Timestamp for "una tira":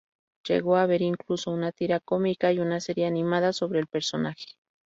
1.51-1.99